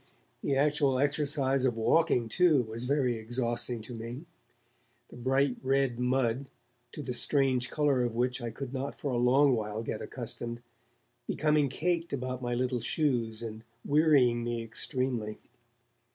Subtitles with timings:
[0.41, 4.25] The actual exercise of walking, too, was very exhausting to me;
[5.09, 6.47] the bright red mud,
[6.93, 10.63] to the strange colour of which I could not for a long while get accustomed,
[11.27, 15.37] becoming caked about my little shoes, and wearying me extremely.